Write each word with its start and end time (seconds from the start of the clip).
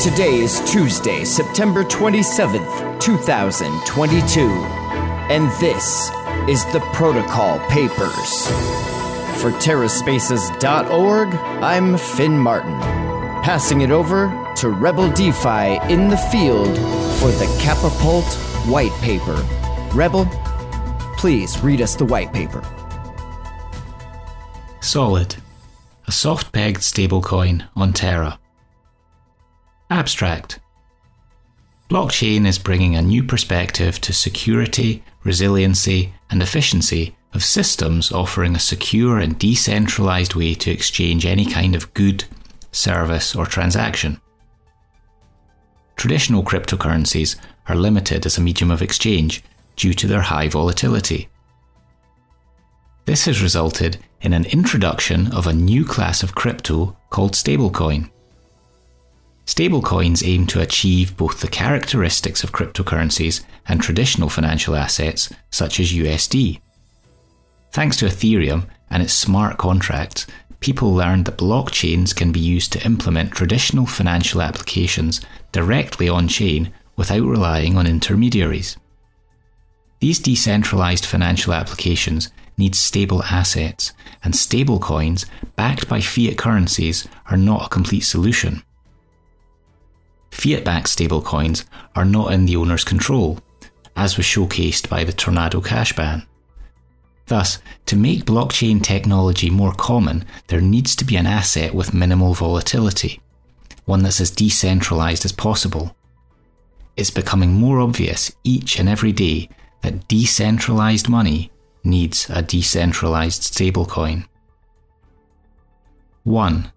Today 0.00 0.36
is 0.36 0.60
Tuesday, 0.60 1.24
September 1.24 1.82
27th, 1.82 3.00
2022, 3.00 4.40
and 5.28 5.50
this 5.60 6.08
is 6.48 6.64
the 6.66 6.78
Protocol 6.92 7.58
Papers. 7.68 8.46
For 9.40 9.50
TerraSpaces.org, 9.50 11.34
I'm 11.64 11.98
Finn 11.98 12.38
Martin, 12.38 12.78
passing 13.42 13.80
it 13.80 13.90
over 13.90 14.28
to 14.58 14.70
Rebel 14.70 15.10
DeFi 15.10 15.80
in 15.92 16.08
the 16.08 16.28
field 16.30 16.76
for 17.18 17.32
the 17.32 17.46
Capapult 17.60 18.24
White 18.70 18.94
Paper. 19.02 19.44
Rebel, 19.92 20.26
please 21.16 21.58
read 21.58 21.82
us 21.82 21.96
the 21.96 22.04
white 22.04 22.32
paper. 22.32 22.62
Solid, 24.80 25.34
a 26.06 26.12
soft 26.12 26.52
pegged 26.52 26.82
stablecoin 26.82 27.68
on 27.74 27.92
Terra. 27.92 28.38
Abstract 29.90 30.60
Blockchain 31.88 32.46
is 32.46 32.58
bringing 32.58 32.94
a 32.94 33.00
new 33.00 33.22
perspective 33.22 33.98
to 34.02 34.12
security, 34.12 35.02
resiliency, 35.24 36.12
and 36.28 36.42
efficiency 36.42 37.16
of 37.32 37.42
systems 37.42 38.12
offering 38.12 38.54
a 38.54 38.58
secure 38.58 39.18
and 39.18 39.38
decentralized 39.38 40.34
way 40.34 40.52
to 40.52 40.70
exchange 40.70 41.24
any 41.24 41.46
kind 41.46 41.74
of 41.74 41.94
good, 41.94 42.24
service, 42.70 43.34
or 43.34 43.46
transaction. 43.46 44.20
Traditional 45.96 46.42
cryptocurrencies 46.42 47.36
are 47.66 47.74
limited 47.74 48.26
as 48.26 48.36
a 48.36 48.42
medium 48.42 48.70
of 48.70 48.82
exchange 48.82 49.42
due 49.76 49.94
to 49.94 50.06
their 50.06 50.20
high 50.20 50.48
volatility. 50.48 51.30
This 53.06 53.24
has 53.24 53.42
resulted 53.42 53.98
in 54.20 54.34
an 54.34 54.44
introduction 54.44 55.32
of 55.32 55.46
a 55.46 55.54
new 55.54 55.86
class 55.86 56.22
of 56.22 56.34
crypto 56.34 56.94
called 57.08 57.32
stablecoin. 57.32 58.10
Stablecoins 59.48 60.22
aim 60.28 60.46
to 60.48 60.60
achieve 60.60 61.16
both 61.16 61.40
the 61.40 61.48
characteristics 61.48 62.44
of 62.44 62.52
cryptocurrencies 62.52 63.42
and 63.66 63.80
traditional 63.80 64.28
financial 64.28 64.76
assets, 64.76 65.32
such 65.50 65.80
as 65.80 65.90
USD. 65.90 66.60
Thanks 67.72 67.96
to 67.96 68.04
Ethereum 68.04 68.68
and 68.90 69.02
its 69.02 69.14
smart 69.14 69.56
contracts, 69.56 70.26
people 70.60 70.92
learned 70.92 71.24
that 71.24 71.38
blockchains 71.38 72.14
can 72.14 72.30
be 72.30 72.38
used 72.38 72.72
to 72.72 72.84
implement 72.84 73.32
traditional 73.32 73.86
financial 73.86 74.42
applications 74.42 75.22
directly 75.50 76.10
on 76.10 76.28
chain 76.28 76.70
without 76.96 77.22
relying 77.22 77.78
on 77.78 77.86
intermediaries. 77.86 78.76
These 80.00 80.18
decentralized 80.18 81.06
financial 81.06 81.54
applications 81.54 82.30
need 82.58 82.74
stable 82.74 83.22
assets, 83.22 83.94
and 84.22 84.34
stablecoins 84.34 85.24
backed 85.56 85.88
by 85.88 86.02
fiat 86.02 86.36
currencies 86.36 87.08
are 87.30 87.38
not 87.38 87.64
a 87.64 87.70
complete 87.70 88.04
solution. 88.04 88.62
Fiat 90.38 90.64
backed 90.64 90.86
stablecoins 90.86 91.64
are 91.96 92.04
not 92.04 92.32
in 92.32 92.46
the 92.46 92.54
owner's 92.54 92.84
control, 92.84 93.40
as 93.96 94.16
was 94.16 94.24
showcased 94.24 94.88
by 94.88 95.02
the 95.02 95.12
Tornado 95.12 95.60
Cash 95.60 95.94
ban. 95.94 96.24
Thus, 97.26 97.58
to 97.86 97.96
make 97.96 98.24
blockchain 98.24 98.80
technology 98.80 99.50
more 99.50 99.72
common, 99.72 100.24
there 100.46 100.60
needs 100.60 100.94
to 100.96 101.04
be 101.04 101.16
an 101.16 101.26
asset 101.26 101.74
with 101.74 101.92
minimal 101.92 102.34
volatility, 102.34 103.20
one 103.84 104.04
that's 104.04 104.20
as 104.20 104.30
decentralized 104.30 105.24
as 105.24 105.32
possible. 105.32 105.96
It's 106.96 107.10
becoming 107.10 107.54
more 107.54 107.80
obvious 107.80 108.30
each 108.44 108.78
and 108.78 108.88
every 108.88 109.12
day 109.12 109.48
that 109.82 110.06
decentralized 110.06 111.08
money 111.08 111.50
needs 111.82 112.30
a 112.30 112.42
decentralized 112.42 113.42
stablecoin. 113.42 114.28
1. 116.22 116.72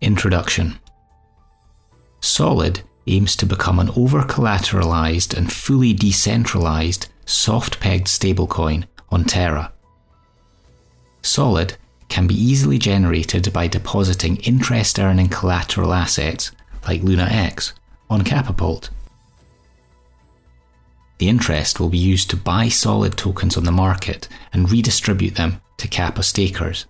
Introduction 0.00 0.80
Solid 2.20 2.82
aims 3.06 3.34
to 3.36 3.46
become 3.46 3.78
an 3.78 3.90
over 3.96 4.22
collateralized 4.22 5.36
and 5.36 5.52
fully 5.52 5.92
decentralized 5.92 7.08
soft 7.24 7.80
pegged 7.80 8.06
stablecoin 8.06 8.84
on 9.10 9.24
Terra. 9.24 9.72
Solid 11.22 11.76
can 12.08 12.26
be 12.26 12.34
easily 12.34 12.78
generated 12.78 13.52
by 13.52 13.66
depositing 13.68 14.36
interest 14.38 14.98
earning 14.98 15.28
collateral 15.28 15.92
assets 15.92 16.52
like 16.86 17.02
Luna 17.02 17.24
X 17.30 17.72
on 18.08 18.22
Capapult. 18.22 18.90
The 21.18 21.28
interest 21.28 21.78
will 21.78 21.90
be 21.90 21.98
used 21.98 22.30
to 22.30 22.36
buy 22.36 22.68
solid 22.68 23.16
tokens 23.16 23.56
on 23.56 23.64
the 23.64 23.72
market 23.72 24.26
and 24.52 24.70
redistribute 24.70 25.36
them 25.36 25.60
to 25.76 25.86
Kappa 25.86 26.22
stakers. 26.22 26.86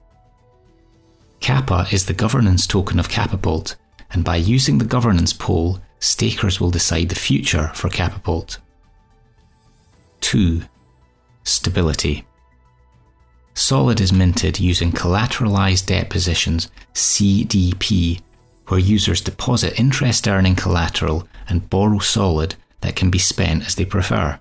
Kappa 1.41 1.87
is 1.91 2.07
the 2.07 2.13
governance 2.13 2.67
token 2.67 3.01
of 3.01 3.09
Capapult, 3.09 3.75
and 4.13 4.25
by 4.25 4.37
using 4.37 4.79
the 4.79 4.85
governance 4.85 5.33
pool, 5.33 5.81
stakers 5.99 6.61
will 6.61 6.71
decide 6.71 7.09
the 7.09 7.15
future 7.15 7.71
for 7.75 7.89
Capapult. 7.89 8.59
2. 10.21 10.63
Stability. 11.45 12.27
Solid 13.55 14.01
is 14.01 14.13
minted 14.13 14.61
using 14.61 14.93
collateralized 14.93 15.87
debt 15.87 16.09
positions 16.09 16.71
CDP, 16.95 18.21
where 18.69 18.81
users 18.81 19.21
deposit 19.21 19.79
interest 19.79 20.29
earning 20.29 20.55
collateral 20.55 21.27
and 21.49 21.69
borrow 21.69 21.99
solid 21.99 22.55
that 22.81 22.97
can 22.97 23.11
be 23.11 23.19
spent 23.19 23.67
as 23.67 23.75
they 23.75 23.85
prefer. 23.85 24.41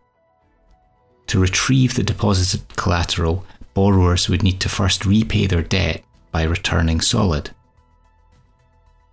To 1.28 1.40
retrieve 1.40 1.96
the 1.96 2.04
deposited 2.04 2.76
collateral, 2.76 3.46
borrowers 3.74 4.30
would 4.30 4.44
need 4.44 4.60
to 4.62 4.70
first 4.70 5.06
repay 5.06 5.46
their 5.48 5.62
debt 5.62 6.04
by 6.32 6.44
returning 6.44 7.02
solid. 7.02 7.52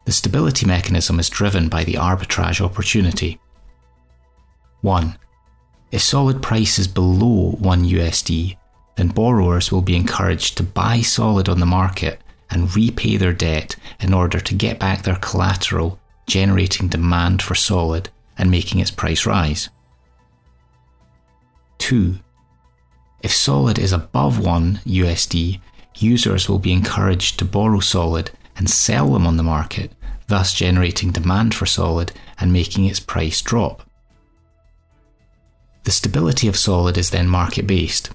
The 0.06 0.12
stability 0.12 0.66
mechanism 0.66 1.18
is 1.18 1.28
driven 1.28 1.68
by 1.68 1.82
the 1.82 1.94
arbitrage 1.94 2.60
opportunity. 2.60 3.40
1. 4.82 5.18
If 5.90 6.00
solid 6.00 6.40
price 6.40 6.78
is 6.78 6.86
below 6.86 7.56
1 7.58 7.84
USD, 7.84 8.56
then 8.94 9.08
borrowers 9.08 9.72
will 9.72 9.82
be 9.82 9.96
encouraged 9.96 10.56
to 10.56 10.62
buy 10.62 11.00
solid 11.00 11.48
on 11.48 11.58
the 11.58 11.66
market 11.66 12.20
and 12.50 12.74
repay 12.74 13.16
their 13.16 13.32
debt 13.32 13.74
in 13.98 14.14
order 14.14 14.38
to 14.38 14.54
get 14.54 14.78
back 14.78 15.02
their 15.02 15.16
collateral, 15.16 15.98
generating 16.28 16.86
demand 16.86 17.42
for 17.42 17.56
solid 17.56 18.08
and 18.38 18.48
making 18.48 18.78
its 18.78 18.92
price 18.92 19.26
rise. 19.26 19.70
2. 21.78 22.20
If 23.22 23.32
solid 23.32 23.76
is 23.76 23.92
above 23.92 24.38
1 24.38 24.82
USD, 24.86 25.60
users 25.96 26.48
will 26.48 26.60
be 26.60 26.72
encouraged 26.72 27.40
to 27.40 27.44
borrow 27.44 27.80
solid 27.80 28.30
and 28.56 28.68
sell 28.70 29.12
them 29.12 29.26
on 29.26 29.36
the 29.36 29.42
market, 29.42 29.92
thus 30.28 30.52
generating 30.52 31.10
demand 31.10 31.54
for 31.54 31.66
solid 31.66 32.12
and 32.38 32.52
making 32.52 32.86
its 32.86 33.00
price 33.00 33.40
drop. 33.42 33.82
The 35.84 35.92
stability 35.92 36.48
of 36.48 36.56
solid 36.56 36.98
is 36.98 37.10
then 37.10 37.28
market 37.28 37.66
based. 37.66 38.10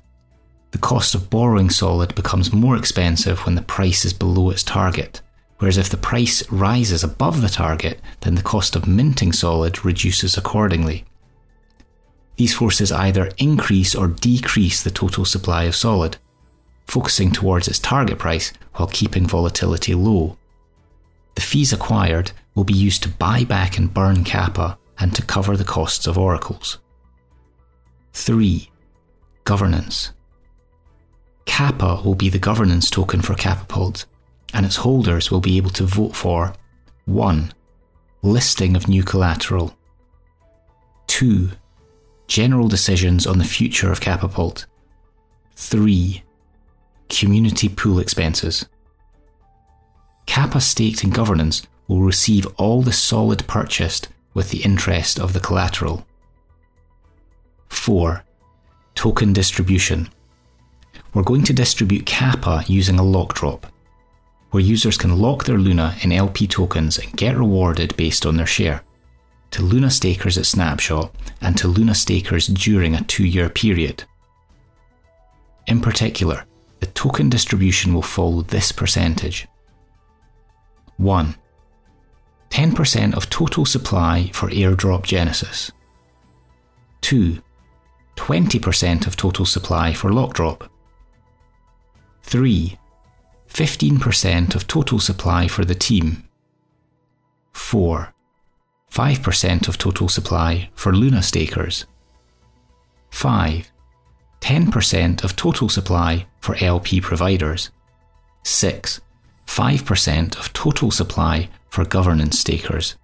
The 0.71 0.77
cost 0.77 1.15
of 1.15 1.29
borrowing 1.29 1.69
solid 1.69 2.15
becomes 2.15 2.53
more 2.53 2.77
expensive 2.77 3.39
when 3.45 3.55
the 3.55 3.61
price 3.61 4.03
is 4.05 4.13
below 4.13 4.49
its 4.49 4.63
target, 4.63 5.21
whereas 5.59 5.77
if 5.77 5.89
the 5.89 5.97
price 5.97 6.49
rises 6.51 7.03
above 7.03 7.41
the 7.41 7.49
target, 7.49 7.99
then 8.21 8.35
the 8.35 8.41
cost 8.41 8.75
of 8.75 8.87
minting 8.87 9.31
solid 9.31 9.85
reduces 9.85 10.37
accordingly. 10.37 11.05
These 12.37 12.55
forces 12.55 12.91
either 12.91 13.31
increase 13.37 13.93
or 13.93 14.07
decrease 14.07 14.81
the 14.81 14.91
total 14.91 15.25
supply 15.25 15.63
of 15.63 15.75
solid, 15.75 16.17
focusing 16.91 17.31
towards 17.31 17.69
its 17.69 17.79
target 17.79 18.19
price 18.19 18.51
while 18.75 18.89
keeping 18.89 19.25
volatility 19.25 19.95
low. 19.95 20.37
The 21.35 21.41
fees 21.41 21.71
acquired 21.71 22.33
will 22.53 22.65
be 22.65 22.73
used 22.73 23.01
to 23.03 23.09
buy 23.09 23.45
back 23.45 23.77
and 23.77 23.93
burn 23.93 24.25
Kappa 24.25 24.77
and 24.99 25.15
to 25.15 25.21
cover 25.21 25.55
the 25.55 25.63
costs 25.63 26.05
of 26.05 26.17
oracles. 26.17 26.79
3. 28.11 28.69
Governance. 29.45 30.11
Kappa 31.45 32.01
will 32.03 32.15
be 32.15 32.27
the 32.27 32.45
governance 32.49 32.89
token 32.89 33.21
for 33.21 33.35
Capapult, 33.35 34.05
and 34.53 34.65
its 34.65 34.75
holders 34.75 35.31
will 35.31 35.39
be 35.39 35.55
able 35.55 35.69
to 35.71 35.85
vote 35.85 36.13
for 36.13 36.53
1. 37.05 37.53
Listing 38.21 38.75
of 38.75 38.89
new 38.89 39.01
collateral. 39.01 39.73
2. 41.07 41.51
General 42.27 42.67
decisions 42.67 43.25
on 43.25 43.37
the 43.37 43.45
future 43.45 43.93
of 43.93 44.01
Capapult. 44.01 44.65
3. 45.55 46.21
Community 47.11 47.67
pool 47.67 47.99
expenses. 47.99 48.65
Kappa 50.25 50.61
staked 50.61 51.03
in 51.03 51.09
governance 51.09 51.61
will 51.87 52.01
receive 52.01 52.47
all 52.57 52.81
the 52.81 52.93
solid 52.93 53.45
purchased 53.47 54.07
with 54.33 54.49
the 54.49 54.63
interest 54.63 55.19
of 55.19 55.33
the 55.33 55.39
collateral. 55.39 56.07
4. 57.69 58.23
Token 58.95 59.33
distribution. 59.33 60.09
We're 61.13 61.23
going 61.23 61.43
to 61.43 61.53
distribute 61.53 62.05
Kappa 62.05 62.63
using 62.67 62.97
a 62.97 63.03
lock 63.03 63.35
drop 63.35 63.67
where 64.51 64.63
users 64.63 64.97
can 64.97 65.19
lock 65.19 65.43
their 65.43 65.57
Luna 65.57 65.95
in 66.01 66.11
LP 66.11 66.47
tokens 66.47 66.97
and 66.97 67.15
get 67.17 67.37
rewarded 67.37 67.95
based 67.97 68.25
on 68.25 68.37
their 68.37 68.45
share, 68.45 68.83
to 69.51 69.61
Luna 69.61 69.89
stakers 69.89 70.37
at 70.37 70.45
Snapshot 70.45 71.13
and 71.41 71.57
to 71.57 71.67
Luna 71.67 71.93
stakers 71.93 72.47
during 72.47 72.95
a 72.95 73.03
two 73.03 73.25
year 73.25 73.49
period. 73.49 74.03
In 75.67 75.81
particular, 75.81 76.45
the 76.81 76.87
token 76.87 77.29
distribution 77.29 77.93
will 77.93 78.01
follow 78.01 78.41
this 78.41 78.71
percentage 78.71 79.47
1. 80.97 81.35
10% 82.49 83.13
of 83.15 83.29
total 83.29 83.65
supply 83.65 84.29
for 84.33 84.49
airdrop 84.49 85.03
Genesis. 85.03 85.71
2. 87.01 87.41
20% 88.17 89.07
of 89.07 89.15
total 89.15 89.45
supply 89.45 89.93
for 89.93 90.11
lockdrop. 90.11 90.69
3. 92.23 92.77
15% 93.47 94.55
of 94.55 94.67
total 94.67 94.99
supply 94.99 95.47
for 95.47 95.65
the 95.65 95.75
team. 95.75 96.23
4. 97.53 98.13
5% 98.91 99.67
of 99.67 99.77
total 99.77 100.09
supply 100.09 100.69
for 100.75 100.93
Luna 100.93 101.23
stakers. 101.23 101.85
5. 103.11 103.71
10% 104.41 105.23
of 105.23 105.35
total 105.35 105.69
supply 105.69 106.25
for 106.39 106.55
LP 106.59 106.99
providers. 106.99 107.71
6. 108.43 109.01
5% 109.47 110.39
of 110.39 110.53
total 110.53 110.91
supply 110.91 111.49
for 111.69 111.85
governance 111.85 112.39
stakers. 112.39 112.95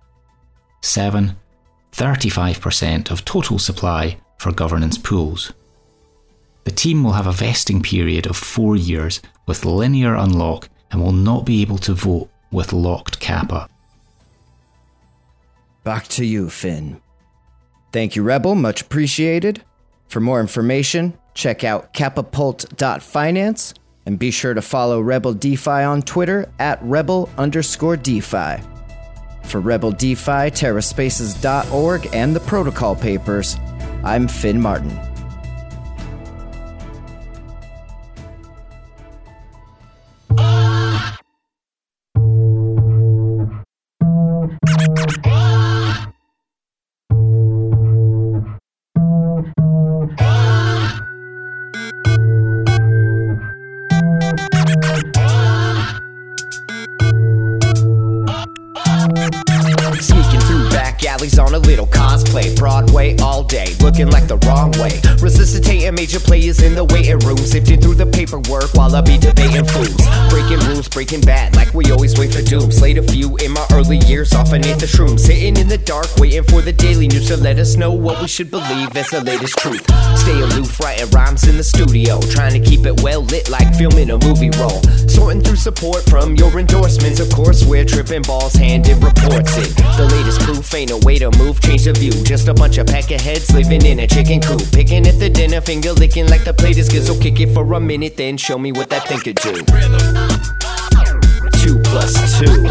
7. 0.81 1.36
35% 1.92 3.12
of 3.12 3.25
total 3.25 3.60
supply 3.60 4.18
for 4.38 4.51
governance 4.51 4.98
pools. 4.98 5.54
The 6.63 6.72
team 6.72 7.04
will 7.04 7.13
have 7.13 7.28
a 7.28 7.31
vesting 7.31 7.81
period 7.81 8.28
of 8.28 8.36
four 8.36 8.75
years 8.75 9.22
with 9.45 9.66
linear 9.66 10.16
unlock 10.16 10.69
and 10.92 11.01
will 11.01 11.13
not 11.13 11.45
be 11.45 11.62
able 11.62 11.78
to 11.80 11.94
vote 11.94 12.30
with 12.51 12.74
locked 12.74 13.19
Kappa. 13.19 13.69
Back 15.84 16.07
to 16.10 16.25
you, 16.25 16.50
Finn. 16.50 17.01
Thank 17.94 18.16
you, 18.16 18.24
Rebel. 18.24 18.56
Much 18.56 18.81
appreciated. 18.81 19.63
For 20.10 20.19
more 20.19 20.42
information, 20.42 21.18
check 21.38 21.63
out 21.63 21.94
capapult.finance 21.94 23.74
and 24.06 24.19
be 24.19 24.31
sure 24.31 24.54
to 24.54 24.62
follow 24.62 25.00
Rebel 25.00 25.34
DeFi 25.34 25.69
on 25.69 26.01
Twitter 26.01 26.51
at 26.60 26.81
rebel 26.81 27.30
underscore 27.38 27.95
DeFi. 27.95 28.57
For 29.44 29.62
Rebel 29.62 29.92
DeFi, 29.92 30.51
TerraSpaces.org, 30.51 32.10
and 32.13 32.36
the 32.36 32.39
Protocol 32.42 32.95
Papers, 32.95 33.56
I'm 34.04 34.28
Finn 34.28 34.62
Martin. 34.62 35.17
Little 61.68 61.86
cosplay. 62.38 62.57
Broadway 62.57 63.16
all 63.18 63.44
day, 63.44 63.68
looking 63.81 64.10
like 64.10 64.28
the 64.28 64.38
wrong 64.48 64.72
way. 64.80 65.00
Resuscitating 65.22 65.95
major 65.95 66.19
players 66.19 66.62
in 66.62 66.75
the 66.75 66.84
waiting 66.84 67.19
room. 67.19 67.38
Sifting 67.38 67.80
through 67.80 67.95
the 67.95 68.06
paperwork 68.06 68.74
while 68.74 68.95
I 68.95 69.01
be 69.01 69.18
debating 69.18 69.66
fools. 69.66 70.01
Breaking 70.30 70.60
rules, 70.68 70.88
breaking 70.88 71.22
bad, 71.22 71.56
like 71.56 71.74
we 71.74 71.92
always 71.92 72.18
wait 72.18 72.34
for 72.34 72.42
doom. 72.42 72.72
Slayed 72.72 72.98
a 72.98 73.04
few 73.04 73.36
in 73.38 73.51
my 73.51 73.66
early 73.74 73.98
years, 74.00 74.34
off 74.34 74.54
and 74.54 74.63
the 74.63 74.86
shrooms. 74.86 75.22
Sitting 75.22 75.57
in 75.57 75.68
the 75.68 75.78
dark, 75.78 76.07
waiting 76.18 76.44
for 76.44 76.62
the 76.62 76.74
daily 76.74 77.07
news 77.07 77.28
to 77.28 77.38
let 77.38 77.60
us 77.60 77.75
know 77.75 77.92
what 77.92 78.22
we 78.22 78.28
should 78.28 78.51
believe 78.51 78.95
as 78.95 79.10
the 79.10 79.22
latest 79.22 79.57
truth. 79.57 79.84
Stay 80.18 80.39
aloof, 80.42 80.80
writing 80.80 81.10
rhymes 81.12 81.48
in 81.48 81.57
the 81.57 81.63
studio. 81.63 82.19
Trying 82.31 82.54
to 82.54 82.60
keep 82.60 82.86
it 82.86 83.01
well 83.01 83.22
lit 83.22 83.50
like 83.50 83.74
filming 83.75 84.12
a 84.12 84.18
movie 84.18 84.51
roll. 84.60 84.81
Sorting 85.07 85.42
through 85.42 85.56
support 85.56 86.04
from 86.10 86.36
your 86.36 86.60
endorsements. 86.60 87.19
Of 87.19 87.31
course, 87.31 87.66
we're 87.66 87.86
tripping 87.86 88.24
balls, 88.24 88.54
handing 88.54 89.00
reports. 89.00 89.56
The 89.98 90.07
latest 90.12 90.42
proof 90.42 90.74
ain't 90.74 90.92
a 90.92 90.98
way 91.06 91.18
to 91.19 91.31
move, 91.38 91.60
change 91.62 91.86
the 91.86 91.94
view. 91.94 92.12
Just 92.27 92.50
a 92.50 92.53
bunch 92.53 92.77
of 92.77 92.88
peckerheads 92.88 93.53
living 93.53 93.85
in 93.85 94.00
a 94.00 94.07
chicken 94.07 94.41
coop. 94.41 94.62
Picking 94.74 95.07
at 95.07 95.18
the 95.18 95.29
dinner, 95.29 95.62
finger 95.62 95.94
licking 95.94 96.27
like 96.27 96.44
the 96.44 96.53
plate 96.53 96.77
is 96.77 96.89
good. 96.89 97.03
So 97.03 97.18
kick 97.18 97.39
it 97.39 97.53
for 97.53 97.63
a 97.74 97.79
minute, 97.79 98.18
then 98.18 98.35
show 98.35 98.57
me 98.57 98.74
what 98.74 98.89
that 98.89 99.07
thing 99.07 99.19
could 99.19 99.38
do. 99.38 99.53
Two 101.63 101.79
plus 101.88 102.13
two. 102.38 102.68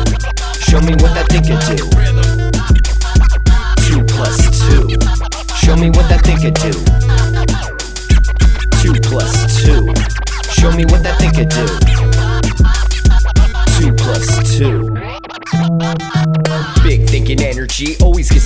Show 0.60 0.80
me 0.82 0.92
what 1.00 1.14
that 1.16 1.28
thing 1.30 1.40
could 1.40 1.64
do. 1.64 1.76
Two 3.88 4.04
plus 4.04 4.36
two. 4.60 4.90
Show 5.56 5.74
me 5.76 5.88
what 5.88 6.06
that 6.10 6.20
thing 6.22 6.36
could 6.36 6.52
do. 6.60 6.72
Two 8.82 8.92
plus 9.08 9.64
two. 9.64 9.88
Show 10.52 10.70
me 10.76 10.84
what 10.84 11.02
that 11.02 11.18
thing 11.18 11.32
could 11.32 11.48
do. 11.48 11.66
Two 13.80 13.94
plus 13.94 14.58
two. 14.58 14.92
Big 16.82 17.08
thinking 17.08 17.40
energy 17.42 17.96
always 18.02 18.30
gets 18.30 18.45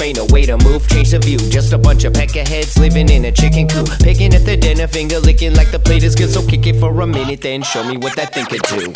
ain't 0.00 0.18
a 0.18 0.24
way 0.32 0.44
to 0.46 0.56
move, 0.58 0.86
change 0.88 1.10
the 1.10 1.18
view. 1.18 1.38
Just 1.38 1.72
a 1.72 1.78
bunch 1.78 2.04
of 2.04 2.12
peckerheads 2.12 2.78
living 2.78 3.08
in 3.08 3.24
a 3.24 3.32
chicken 3.32 3.68
coop. 3.68 3.88
Picking 4.00 4.34
at 4.34 4.44
the 4.44 4.56
dinner, 4.56 4.86
finger 4.86 5.20
licking 5.20 5.54
like 5.54 5.70
the 5.70 5.78
plate 5.78 6.02
is 6.02 6.14
good. 6.14 6.30
So 6.30 6.46
kick 6.46 6.66
it 6.66 6.76
for 6.80 7.00
a 7.00 7.06
minute, 7.06 7.40
then 7.40 7.62
show 7.62 7.84
me 7.84 7.96
what 7.96 8.16
that 8.16 8.34
thing 8.34 8.46
could 8.46 8.62
do. 8.62 8.92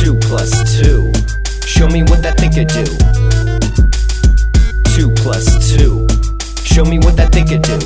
Two 0.00 0.14
plus 0.28 0.50
two. 0.78 1.12
Show 1.66 1.88
me 1.88 2.02
what 2.02 2.22
that 2.22 2.38
thing 2.38 2.52
could 2.52 2.68
do. 2.68 2.84
Two 4.94 5.10
plus 5.22 5.46
two. 5.68 6.06
Show 6.64 6.84
me 6.84 6.98
what 6.98 7.16
that 7.16 7.32
thing 7.32 7.46
could 7.46 7.62
do. 7.62 7.78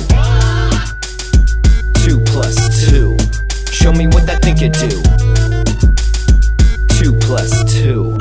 Two 2.03 2.19
plus 2.31 2.89
two. 2.89 3.17
Show 3.71 3.91
me 3.91 4.07
what 4.07 4.25
that 4.27 4.41
thing 4.41 4.55
could 4.55 4.73
do. 4.73 4.89
Two 6.97 7.13
plus 7.19 7.63
two. 7.73 8.17